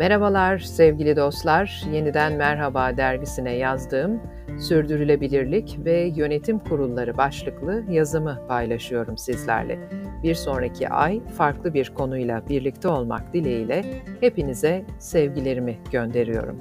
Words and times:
Merhabalar 0.00 0.58
sevgili 0.58 1.16
dostlar. 1.16 1.82
Yeniden 1.92 2.32
Merhaba 2.32 2.96
dergisine 2.96 3.52
yazdığım 3.52 4.22
Sürdürülebilirlik 4.60 5.78
ve 5.84 6.12
Yönetim 6.16 6.58
Kurulları 6.58 7.16
başlıklı 7.16 7.84
yazımı 7.90 8.46
paylaşıyorum 8.48 9.18
sizlerle. 9.18 9.78
Bir 10.22 10.34
sonraki 10.34 10.88
ay 10.88 11.20
farklı 11.28 11.74
bir 11.74 11.94
konuyla 11.94 12.48
birlikte 12.48 12.88
olmak 12.88 13.32
dileğiyle 13.32 13.84
hepinize 14.20 14.84
sevgilerimi 14.98 15.78
gönderiyorum. 15.92 16.58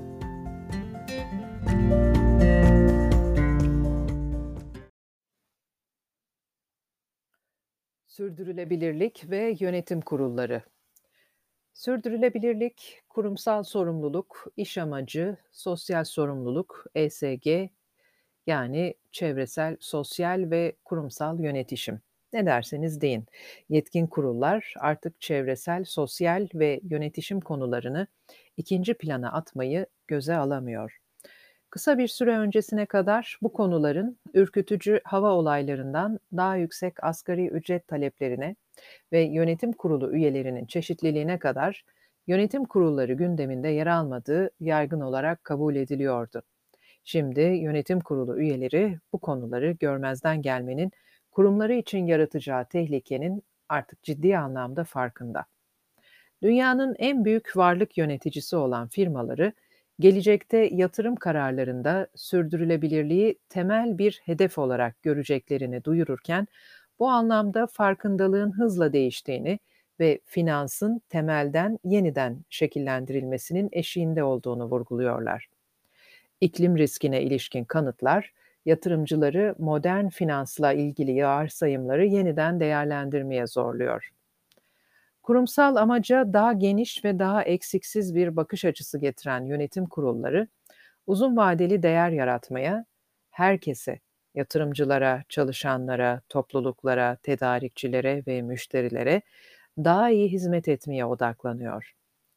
Sürdürülebilirlik 8.07 9.29
ve 9.29 9.55
Yönetim 9.59 10.01
Kurulları 10.01 10.61
Sürdürülebilirlik, 11.79 13.01
kurumsal 13.09 13.63
sorumluluk, 13.63 14.47
iş 14.57 14.77
amacı, 14.77 15.37
sosyal 15.51 16.03
sorumluluk, 16.03 16.85
ESG 16.95 17.69
yani 18.47 18.93
çevresel, 19.11 19.77
sosyal 19.79 20.51
ve 20.51 20.75
kurumsal 20.85 21.39
yönetişim. 21.39 22.01
Ne 22.33 22.45
derseniz 22.45 23.01
deyin. 23.01 23.25
Yetkin 23.69 24.07
kurullar 24.07 24.73
artık 24.79 25.21
çevresel, 25.21 25.83
sosyal 25.83 26.47
ve 26.53 26.79
yönetişim 26.83 27.41
konularını 27.41 28.07
ikinci 28.57 28.93
plana 28.93 29.31
atmayı 29.31 29.85
göze 30.07 30.35
alamıyor. 30.35 30.99
Kısa 31.69 31.97
bir 31.97 32.07
süre 32.07 32.37
öncesine 32.37 32.85
kadar 32.85 33.37
bu 33.41 33.53
konuların 33.53 34.19
ürkütücü 34.33 35.01
hava 35.03 35.31
olaylarından 35.31 36.19
daha 36.37 36.55
yüksek 36.55 37.03
asgari 37.03 37.47
ücret 37.47 37.87
taleplerine 37.87 38.55
ve 39.11 39.21
yönetim 39.21 39.73
kurulu 39.73 40.11
üyelerinin 40.11 40.65
çeşitliliğine 40.65 41.39
kadar 41.39 41.85
yönetim 42.27 42.65
kurulları 42.65 43.13
gündeminde 43.13 43.67
yer 43.67 43.87
almadığı 43.87 44.51
yaygın 44.59 45.01
olarak 45.01 45.43
kabul 45.43 45.75
ediliyordu. 45.75 46.43
Şimdi 47.03 47.41
yönetim 47.41 47.99
kurulu 47.99 48.39
üyeleri 48.39 48.99
bu 49.13 49.19
konuları 49.19 49.71
görmezden 49.71 50.41
gelmenin 50.41 50.91
kurumları 51.31 51.73
için 51.73 52.05
yaratacağı 52.05 52.65
tehlikenin 52.65 53.43
artık 53.69 54.03
ciddi 54.03 54.37
anlamda 54.37 54.83
farkında. 54.83 55.45
Dünyanın 56.43 56.95
en 56.99 57.25
büyük 57.25 57.57
varlık 57.57 57.97
yöneticisi 57.97 58.55
olan 58.55 58.87
firmaları 58.87 59.53
gelecekte 59.99 60.57
yatırım 60.57 61.15
kararlarında 61.15 62.07
sürdürülebilirliği 62.15 63.39
temel 63.49 63.97
bir 63.97 64.21
hedef 64.25 64.57
olarak 64.57 65.03
göreceklerini 65.03 65.83
duyururken 65.83 66.47
bu 66.99 67.09
anlamda 67.09 67.67
farkındalığın 67.67 68.51
hızla 68.51 68.93
değiştiğini 68.93 69.59
ve 69.99 70.19
finansın 70.25 71.01
temelden 71.09 71.79
yeniden 71.83 72.45
şekillendirilmesinin 72.49 73.69
eşiğinde 73.71 74.23
olduğunu 74.23 74.65
vurguluyorlar. 74.65 75.47
İklim 76.41 76.77
riskine 76.77 77.21
ilişkin 77.21 77.65
kanıtlar, 77.65 78.33
yatırımcıları 78.65 79.55
modern 79.59 80.07
finansla 80.07 80.73
ilgili 80.73 81.23
varsayımları 81.23 82.05
yeniden 82.05 82.59
değerlendirmeye 82.59 83.47
zorluyor. 83.47 84.09
Kurumsal 85.23 85.75
amaca 85.75 86.33
daha 86.33 86.53
geniş 86.53 87.05
ve 87.05 87.19
daha 87.19 87.43
eksiksiz 87.43 88.15
bir 88.15 88.35
bakış 88.35 88.65
açısı 88.65 88.99
getiren 88.99 89.45
yönetim 89.45 89.85
kurulları, 89.85 90.47
uzun 91.07 91.37
vadeli 91.37 91.83
değer 91.83 92.09
yaratmaya, 92.11 92.85
herkese, 93.31 93.99
yatırımcılara, 94.35 95.23
çalışanlara, 95.29 96.21
topluluklara, 96.29 97.17
tedarikçilere 97.23 98.23
ve 98.27 98.41
müşterilere 98.41 99.21
daha 99.77 100.09
iyi 100.09 100.29
hizmet 100.31 100.67
etmeye 100.67 101.05
odaklanıyor. 101.05 101.93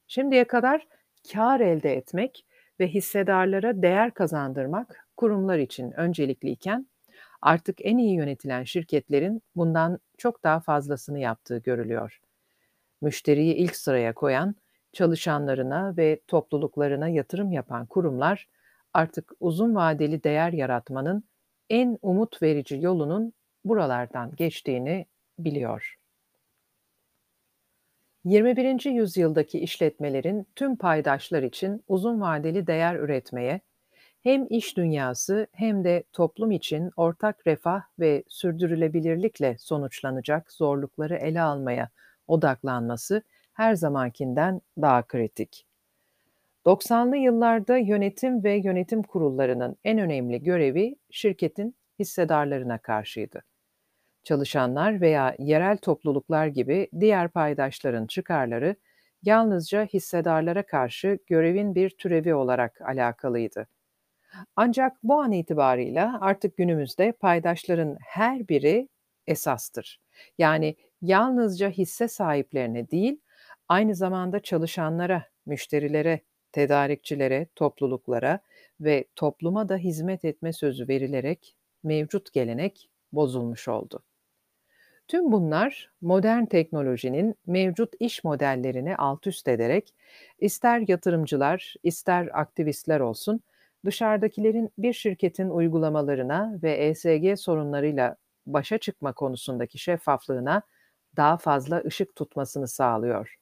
Şimdiye 0.08 0.44
kadar 0.44 0.86
kar 1.33 1.61
elde 1.61 1.96
etmek 1.96 2.46
ve 2.80 2.89
hissedarlara 2.89 3.83
değer 3.83 4.14
kazandırmak 4.14 5.08
kurumlar 5.17 5.58
için 5.58 5.92
öncelikliyken 5.92 6.86
artık 7.42 7.77
en 7.86 7.98
iyi 7.98 8.14
yönetilen 8.17 8.64
şirketlerin 8.64 9.42
bundan 9.57 9.98
çok 10.18 10.45
daha 10.45 10.61
fazlasını 10.61 11.18
yaptığı 11.18 11.58
görülüyor. 11.58 12.20
Müşteriyi 13.02 13.55
ilk 13.55 13.77
sıraya 13.77 14.14
koyan, 14.14 14.55
çalışanlarına 14.92 15.96
ve 15.96 16.20
topluluklarına 16.29 17.08
yatırım 17.08 17.52
yapan 17.52 17.86
kurumlar 17.86 18.48
artık 18.95 19.33
uzun 19.40 19.74
vadeli 19.74 20.24
değer 20.24 20.52
yaratmanın 20.52 21.24
en 21.70 21.98
umut 22.02 22.42
verici 22.42 22.79
yolunun 22.80 23.33
buralardan 23.64 24.36
geçtiğini 24.36 25.07
biliyor. 25.39 25.96
21. 28.24 28.90
yüzyıldaki 28.90 29.58
işletmelerin 29.58 30.46
tüm 30.57 30.77
paydaşlar 30.77 31.42
için 31.42 31.84
uzun 31.89 32.20
vadeli 32.20 32.67
değer 32.67 32.95
üretmeye, 32.95 33.61
hem 34.23 34.46
iş 34.51 34.77
dünyası 34.77 35.46
hem 35.52 35.84
de 35.84 36.05
toplum 36.13 36.51
için 36.51 36.90
ortak 36.96 37.46
refah 37.46 37.83
ve 37.98 38.24
sürdürülebilirlikle 38.29 39.57
sonuçlanacak 39.58 40.52
zorlukları 40.52 41.17
ele 41.17 41.42
almaya 41.42 41.89
odaklanması 42.28 43.22
her 43.52 43.74
zamankinden 43.74 44.60
daha 44.80 45.02
kritik. 45.02 45.66
90'lı 46.66 47.16
yıllarda 47.16 47.77
yönetim 47.77 48.44
ve 48.44 48.52
yönetim 48.64 49.02
kurullarının 49.02 49.77
en 49.84 49.98
önemli 49.98 50.42
görevi 50.42 50.96
şirketin 51.10 51.77
hissedarlarına 51.98 52.78
karşıydı. 52.78 53.42
Çalışanlar 54.24 55.00
veya 55.00 55.36
yerel 55.38 55.77
topluluklar 55.77 56.46
gibi 56.46 56.88
diğer 57.00 57.28
paydaşların 57.28 58.06
çıkarları 58.06 58.77
yalnızca 59.22 59.84
hissedarlara 59.84 60.66
karşı 60.66 61.18
görevin 61.27 61.74
bir 61.74 61.90
türevi 61.90 62.34
olarak 62.34 62.80
alakalıydı. 62.80 63.66
Ancak 64.56 64.92
bu 65.02 65.20
an 65.20 65.33
itibarıyla 65.33 66.18
artık 66.20 66.56
günümüzde 66.56 67.12
paydaşların 67.12 67.96
her 68.00 68.48
biri 68.48 68.89
esastır. 69.27 70.00
Yani 70.39 70.77
yalnızca 71.02 71.70
hisse 71.70 72.08
sahiplerine 72.08 72.90
değil, 72.90 73.20
aynı 73.68 73.95
zamanda 73.95 74.40
çalışanlara, 74.40 75.24
müşterilere, 75.46 76.20
tedarikçilere, 76.52 77.46
topluluklara 77.55 78.40
ve 78.80 79.05
topluma 79.17 79.68
da 79.68 79.77
hizmet 79.77 80.24
etme 80.24 80.52
sözü 80.52 80.89
verilerek 80.89 81.57
mevcut 81.83 82.33
gelenek 82.33 82.90
bozulmuş 83.13 83.68
oldu. 83.68 84.02
Tüm 85.08 85.33
bunlar 85.33 85.90
modern 86.01 86.45
teknolojinin 86.45 87.34
mevcut 87.46 87.95
iş 88.01 88.24
modellerini 88.24 88.96
alt 88.96 89.27
üst 89.27 89.48
ederek 89.48 89.95
ister 90.39 90.84
yatırımcılar, 90.89 91.74
ister 91.83 92.29
aktivistler 92.33 93.01
olsun 93.01 93.40
dışarıdakilerin 93.84 94.70
bir 94.79 94.92
şirketin 94.92 95.48
uygulamalarına 95.48 96.58
ve 96.63 96.73
ESG 96.73 97.39
sorunlarıyla 97.39 98.17
başa 98.46 98.79
çıkma 98.79 99.13
konusundaki 99.13 99.79
şeffaflığına 99.79 100.63
daha 101.17 101.36
fazla 101.36 101.83
ışık 101.86 102.17
tutmasını 102.17 102.68
sağlıyor. 102.68 103.36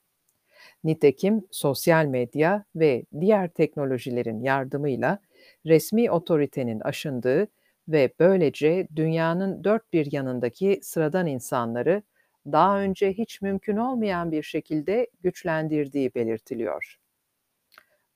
Nitekim 0.85 1.47
sosyal 1.51 2.07
medya 2.07 2.65
ve 2.77 3.05
diğer 3.21 3.49
teknolojilerin 3.49 4.41
yardımıyla 4.43 5.19
resmi 5.67 6.11
otoritenin 6.11 6.81
aşındığı 6.81 7.49
ve 7.89 8.13
böylece 8.21 8.89
dünyanın 8.97 9.65
dört 9.65 9.93
bir 9.93 10.13
yanındaki 10.13 10.81
sıradan 10.83 11.27
insanları 11.27 12.03
daha 12.47 12.81
önce 12.81 13.13
hiç 13.13 13.43
mümkün 13.43 13.77
olmayan 13.77 14.33
bir 14.33 14.43
şekilde 14.43 15.07
güçlendirdiği 15.21 16.15
belirtiliyor. 16.15 16.97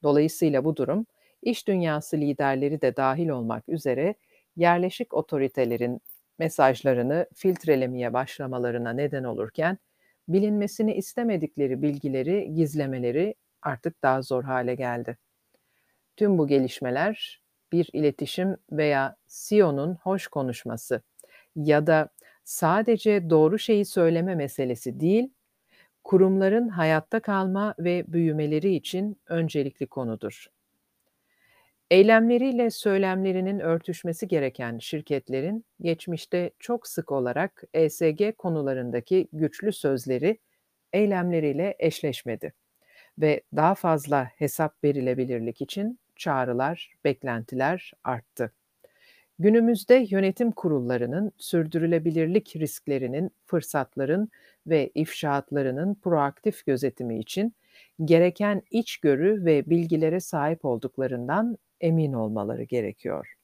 Dolayısıyla 0.02 0.64
bu 0.64 0.76
durum 0.76 1.06
iş 1.42 1.68
dünyası 1.68 2.16
liderleri 2.16 2.80
de 2.80 2.96
dahil 2.96 3.28
olmak 3.28 3.68
üzere 3.68 4.14
yerleşik 4.56 5.14
otoritelerin 5.14 6.00
mesajlarını 6.38 7.26
filtrelemeye 7.34 8.12
başlamalarına 8.12 8.92
neden 8.92 9.24
olurken 9.24 9.78
bilinmesini 10.28 10.94
istemedikleri 10.94 11.82
bilgileri 11.82 12.54
gizlemeleri 12.54 13.34
artık 13.62 14.02
daha 14.02 14.22
zor 14.22 14.44
hale 14.44 14.74
geldi. 14.74 15.18
Tüm 16.16 16.38
bu 16.38 16.46
gelişmeler 16.46 17.42
bir 17.72 17.90
iletişim 17.92 18.56
veya 18.72 19.16
CEO'nun 19.28 19.94
hoş 19.94 20.26
konuşması 20.28 21.02
ya 21.56 21.86
da 21.86 22.08
sadece 22.44 23.30
doğru 23.30 23.58
şeyi 23.58 23.84
söyleme 23.84 24.34
meselesi 24.34 25.00
değil, 25.00 25.30
kurumların 26.04 26.68
hayatta 26.68 27.20
kalma 27.20 27.74
ve 27.78 28.04
büyümeleri 28.08 28.74
için 28.74 29.20
öncelikli 29.28 29.86
konudur. 29.86 30.53
Eylemleriyle 31.90 32.70
söylemlerinin 32.70 33.58
örtüşmesi 33.58 34.28
gereken 34.28 34.78
şirketlerin 34.78 35.64
geçmişte 35.80 36.50
çok 36.58 36.86
sık 36.88 37.12
olarak 37.12 37.62
ESG 37.74 38.36
konularındaki 38.38 39.28
güçlü 39.32 39.72
sözleri 39.72 40.38
eylemleriyle 40.92 41.76
eşleşmedi 41.78 42.54
ve 43.18 43.42
daha 43.56 43.74
fazla 43.74 44.24
hesap 44.24 44.84
verilebilirlik 44.84 45.60
için 45.60 45.98
çağrılar, 46.16 46.94
beklentiler 47.04 47.92
arttı. 48.04 48.52
Günümüzde 49.38 50.06
yönetim 50.10 50.52
kurullarının 50.52 51.32
sürdürülebilirlik 51.38 52.56
risklerinin, 52.56 53.30
fırsatların 53.46 54.28
ve 54.66 54.90
ifşaatlarının 54.94 55.94
proaktif 55.94 56.66
gözetimi 56.66 57.18
için 57.18 57.54
gereken 58.04 58.62
içgörü 58.70 59.44
ve 59.44 59.70
bilgilere 59.70 60.20
sahip 60.20 60.64
olduklarından 60.64 61.58
emin 61.84 62.12
olmaları 62.12 62.62
gerekiyor. 62.62 63.34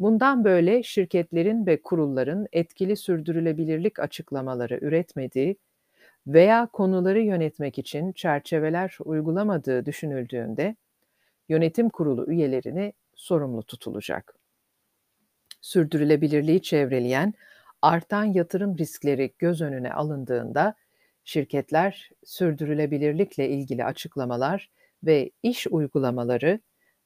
Bundan 0.00 0.44
böyle 0.44 0.82
şirketlerin 0.82 1.66
ve 1.66 1.82
kurulların 1.82 2.46
etkili 2.52 2.96
sürdürülebilirlik 2.96 3.98
açıklamaları 3.98 4.78
üretmediği 4.82 5.56
veya 6.26 6.66
konuları 6.66 7.20
yönetmek 7.20 7.78
için 7.78 8.12
çerçeveler 8.12 8.98
uygulamadığı 9.04 9.86
düşünüldüğünde 9.86 10.76
yönetim 11.48 11.88
kurulu 11.88 12.26
üyelerini 12.30 12.92
sorumlu 13.14 13.62
tutulacak. 13.62 14.34
Sürdürülebilirliği 15.60 16.62
çevreleyen 16.62 17.34
artan 17.82 18.24
yatırım 18.24 18.78
riskleri 18.78 19.32
göz 19.38 19.60
önüne 19.60 19.92
alındığında 19.92 20.74
şirketler 21.24 22.10
sürdürülebilirlikle 22.24 23.48
ilgili 23.48 23.84
açıklamalar 23.84 24.70
ve 25.04 25.30
iş 25.42 25.66
uygulamaları 25.66 26.60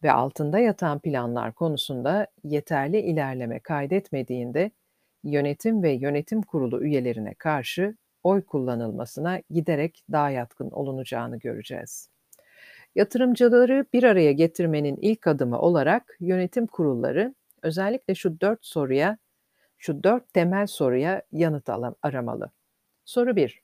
ve 0.06 0.12
altında 0.12 0.58
yatan 0.58 0.98
planlar 0.98 1.52
konusunda 1.52 2.26
yeterli 2.44 2.98
ilerleme 2.98 3.60
kaydetmediğinde 3.60 4.70
yönetim 5.24 5.82
ve 5.82 5.92
yönetim 5.92 6.42
kurulu 6.42 6.82
üyelerine 6.84 7.34
karşı 7.34 7.96
oy 8.22 8.42
kullanılmasına 8.42 9.40
giderek 9.50 10.04
daha 10.12 10.30
yatkın 10.30 10.70
olunacağını 10.70 11.38
göreceğiz. 11.38 12.10
Yatırımcıları 12.94 13.86
bir 13.92 14.02
araya 14.02 14.32
getirmenin 14.32 14.96
ilk 14.96 15.26
adımı 15.26 15.58
olarak 15.58 16.16
yönetim 16.20 16.66
kurulları 16.66 17.34
özellikle 17.62 18.14
şu 18.14 18.40
dört 18.40 18.66
soruya, 18.66 19.18
şu 19.78 20.04
dört 20.04 20.32
temel 20.34 20.66
soruya 20.66 21.22
yanıt 21.32 21.68
aramalı. 22.02 22.50
Soru 23.04 23.36
1. 23.36 23.62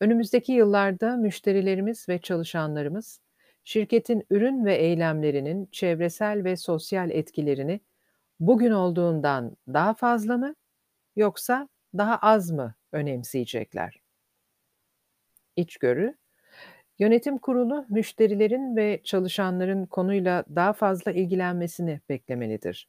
Önümüzdeki 0.00 0.52
yıllarda 0.52 1.16
müşterilerimiz 1.16 2.08
ve 2.08 2.18
çalışanlarımız 2.18 3.20
şirketin 3.68 4.26
ürün 4.30 4.64
ve 4.64 4.74
eylemlerinin 4.74 5.68
çevresel 5.72 6.44
ve 6.44 6.56
sosyal 6.56 7.10
etkilerini 7.10 7.80
bugün 8.40 8.70
olduğundan 8.70 9.56
daha 9.68 9.94
fazla 9.94 10.36
mı 10.36 10.54
yoksa 11.16 11.68
daha 11.96 12.16
az 12.16 12.50
mı 12.50 12.74
önemseyecekler? 12.92 14.00
İçgörü 15.56 16.14
Yönetim 16.98 17.38
kurulu 17.38 17.86
müşterilerin 17.88 18.76
ve 18.76 19.00
çalışanların 19.04 19.86
konuyla 19.86 20.44
daha 20.54 20.72
fazla 20.72 21.12
ilgilenmesini 21.12 22.00
beklemelidir. 22.08 22.88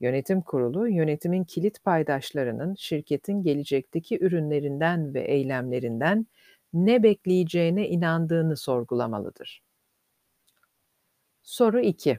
Yönetim 0.00 0.42
kurulu 0.42 0.88
yönetimin 0.88 1.44
kilit 1.44 1.84
paydaşlarının 1.84 2.74
şirketin 2.74 3.42
gelecekteki 3.42 4.18
ürünlerinden 4.20 5.14
ve 5.14 5.20
eylemlerinden 5.20 6.26
ne 6.72 7.02
bekleyeceğine 7.02 7.88
inandığını 7.88 8.56
sorgulamalıdır. 8.56 9.67
Soru 11.48 11.80
2. 11.80 12.18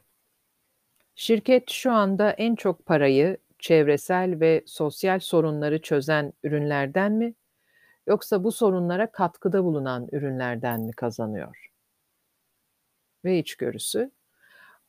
Şirket 1.16 1.70
şu 1.70 1.92
anda 1.92 2.32
en 2.32 2.56
çok 2.56 2.86
parayı 2.86 3.38
çevresel 3.60 4.40
ve 4.40 4.64
sosyal 4.66 5.20
sorunları 5.20 5.82
çözen 5.82 6.34
ürünlerden 6.44 7.12
mi 7.12 7.34
yoksa 8.08 8.44
bu 8.44 8.52
sorunlara 8.52 9.12
katkıda 9.12 9.64
bulunan 9.64 10.08
ürünlerden 10.12 10.82
mi 10.82 10.92
kazanıyor? 10.92 11.72
Ve 13.26 13.40
içgörüsü, 13.40 14.12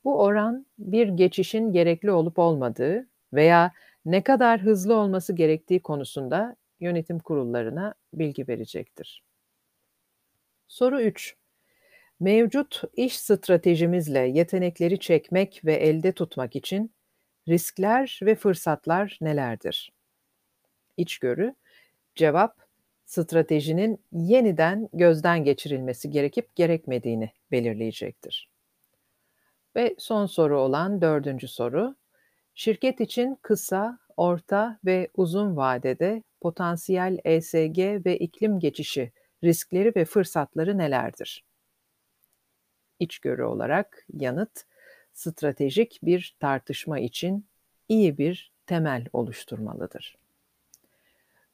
bu 0.05 0.23
oran 0.23 0.67
bir 0.79 1.09
geçişin 1.09 1.73
gerekli 1.73 2.11
olup 2.13 2.39
olmadığı 2.39 3.09
veya 3.33 3.73
ne 4.05 4.23
kadar 4.23 4.61
hızlı 4.61 4.95
olması 4.95 5.33
gerektiği 5.33 5.83
konusunda 5.83 6.57
yönetim 6.81 7.19
kurullarına 7.19 7.95
bilgi 8.15 8.49
verecektir. 8.49 9.25
Soru 10.69 11.01
3. 11.01 11.40
Mevcut 12.21 12.83
iş 12.97 13.19
stratejimizle 13.21 14.19
yetenekleri 14.19 14.99
çekmek 14.99 15.65
ve 15.65 15.75
elde 15.75 16.13
tutmak 16.13 16.57
için 16.57 16.93
riskler 17.49 18.21
ve 18.23 18.35
fırsatlar 18.35 19.19
nelerdir? 19.21 19.93
İçgörü, 20.97 21.55
cevap, 22.15 22.57
stratejinin 23.07 24.01
yeniden 24.13 24.89
gözden 24.93 25.45
geçirilmesi 25.45 26.11
gerekip 26.11 26.57
gerekmediğini 26.57 27.31
belirleyecektir. 27.51 28.51
Ve 29.77 29.95
son 29.99 30.27
soru 30.27 30.61
olan 30.61 31.01
dördüncü 31.01 31.49
soru, 31.49 31.97
şirket 32.55 33.01
için 33.01 33.39
kısa, 33.43 33.99
orta 34.17 34.79
ve 34.85 35.09
uzun 35.15 35.57
vadede 35.57 36.23
potansiyel 36.41 37.19
ESG 37.25 37.79
ve 38.07 38.19
iklim 38.19 38.61
geçişi 38.61 39.13
riskleri 39.45 39.93
ve 39.97 40.05
fırsatları 40.05 40.79
nelerdir? 40.79 41.45
İçgörü 43.01 43.43
olarak 43.43 44.07
yanıt, 44.13 44.65
stratejik 45.13 46.01
bir 46.03 46.37
tartışma 46.41 46.99
için 46.99 47.47
iyi 47.89 48.19
bir 48.19 48.53
temel 48.67 49.07
oluşturmalıdır. 49.13 50.19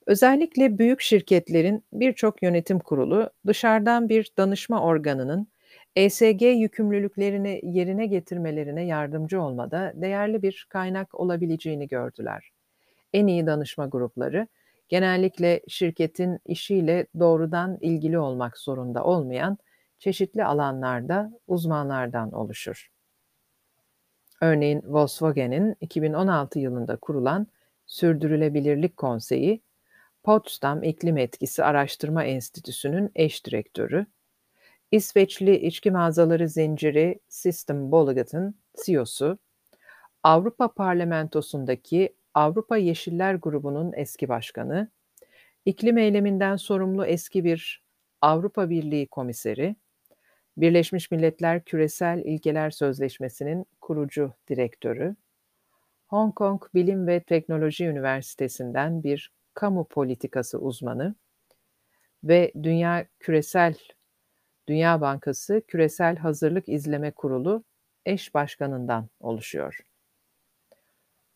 Özellikle 0.07 0.79
büyük 0.79 1.01
şirketlerin 1.01 1.85
birçok 1.93 2.43
yönetim 2.43 2.79
kurulu 2.79 3.31
dışarıdan 3.47 4.09
bir 4.09 4.33
danışma 4.37 4.83
organının 4.83 5.49
ESG 5.97 6.43
yükümlülüklerini 6.43 7.61
yerine 7.63 8.07
getirmelerine 8.07 8.87
yardımcı 8.87 9.43
olmada 9.43 9.93
değerli 9.95 10.43
bir 10.43 10.67
kaynak 10.69 11.21
olabileceğini 11.21 11.89
gördüler. 11.89 12.51
En 13.13 13.27
iyi 13.27 13.47
danışma 13.47 13.87
grupları 13.87 14.49
genellikle 14.89 15.61
şirketin 15.69 16.39
işiyle 16.47 17.07
doğrudan 17.19 17.79
ilgili 17.81 18.19
olmak 18.19 18.59
zorunda 18.59 19.05
olmayan 19.05 19.59
çeşitli 19.99 20.45
alanlarda 20.45 21.33
uzmanlardan 21.47 22.33
oluşur. 22.33 22.91
Örneğin 24.41 24.83
Volkswagen'in 24.85 25.77
2016 25.81 26.59
yılında 26.59 26.97
kurulan 26.97 27.47
Sürdürülebilirlik 27.87 28.97
Konseyi 28.97 29.63
Potsdam 30.23 30.83
İklim 30.83 31.17
Etkisi 31.17 31.65
Araştırma 31.65 32.25
Enstitüsü'nün 32.25 33.11
eş 33.15 33.47
direktörü, 33.47 34.07
İsveçli 34.91 35.57
içki 35.67 35.91
mağazaları 35.91 36.49
zinciri 36.49 37.21
System 37.29 37.93
Bolaget'ın 37.93 38.55
CEO'su, 38.85 39.39
Avrupa 40.23 40.69
Parlamentosu'ndaki 40.69 42.17
Avrupa 42.35 42.77
Yeşiller 42.77 43.35
Grubu'nun 43.35 43.93
eski 43.97 44.29
başkanı, 44.29 44.91
iklim 45.65 45.99
eyleminden 45.99 46.57
sorumlu 46.57 47.07
eski 47.07 47.45
bir 47.45 47.85
Avrupa 48.21 48.71
Birliği 48.71 49.07
komiseri, 49.07 49.77
Birleşmiş 50.57 51.11
Milletler 51.11 51.65
Küresel 51.65 52.23
İlkeler 52.25 52.71
Sözleşmesi'nin 52.71 53.67
kurucu 53.81 54.33
direktörü, 54.49 55.17
Hong 56.07 56.35
Kong 56.35 56.63
Bilim 56.75 57.07
ve 57.07 57.21
Teknoloji 57.21 57.87
Üniversitesi'nden 57.87 59.03
bir 59.03 59.33
kamu 59.55 59.89
politikası 59.89 60.59
uzmanı 60.59 61.15
ve 62.25 62.53
Dünya 62.63 63.07
Küresel 63.21 63.75
Dünya 64.69 65.01
Bankası 65.01 65.63
Küresel 65.69 66.17
Hazırlık 66.17 66.69
İzleme 66.69 67.11
Kurulu 67.11 67.65
eş 68.07 68.35
başkanından 68.35 69.09
oluşuyor. 69.21 69.81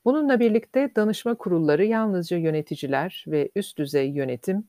Bununla 0.04 0.40
birlikte 0.40 0.90
danışma 0.96 1.34
kurulları 1.34 1.84
yalnızca 1.84 2.36
yöneticiler 2.36 3.24
ve 3.28 3.50
üst 3.56 3.78
düzey 3.78 4.10
yönetim, 4.10 4.68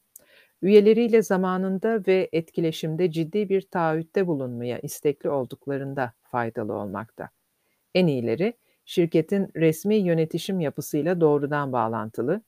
üyeleriyle 0.62 1.22
zamanında 1.22 2.04
ve 2.08 2.30
etkileşimde 2.34 3.12
ciddi 3.12 3.50
bir 3.50 3.62
taahhütte 3.62 4.28
bulunmaya 4.28 4.80
istekli 4.80 5.30
olduklarında 5.30 6.14
faydalı 6.22 6.74
olmakta. 6.74 7.30
En 7.96 8.08
iyileri, 8.08 8.54
şirketin 8.86 9.50
resmi 9.56 9.96
yönetişim 9.96 10.60
yapısıyla 10.60 11.22
doğrudan 11.22 11.72
bağlantılı, 11.74 12.42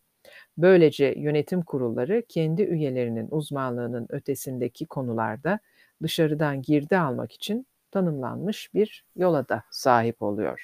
Böylece 0.57 1.05
yönetim 1.17 1.61
kurulları 1.61 2.23
kendi 2.29 2.61
üyelerinin 2.63 3.27
uzmanlığının 3.31 4.07
ötesindeki 4.09 4.85
konularda 4.85 5.59
dışarıdan 6.03 6.61
girdi 6.61 6.97
almak 6.97 7.31
için 7.31 7.67
tanımlanmış 7.91 8.73
bir 8.73 9.05
yola 9.15 9.49
da 9.49 9.63
sahip 9.71 10.21
oluyor. 10.21 10.63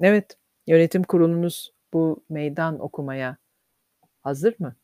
Evet, 0.00 0.38
yönetim 0.66 1.02
kurulunuz 1.02 1.72
bu 1.92 2.24
meydan 2.28 2.78
okumaya 2.80 3.36
hazır 4.22 4.56
mı? 4.60 4.76